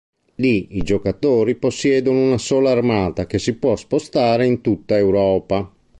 Lì, 0.37 0.77
i 0.77 0.81
giocatori 0.81 1.53
possiedono 1.53 2.21
una 2.25 2.39
sola 2.39 2.71
armata 2.71 3.27
che 3.27 3.37
si 3.37 3.53
può 3.53 3.75
spostare 3.75 4.47
in 4.47 4.61
tutta 4.61 4.97
Europa. 4.97 5.71